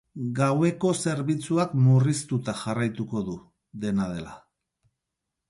[0.37, 3.37] Gaueko zerbitzuak murriztuta jarraituko du,
[3.85, 4.35] dena dela.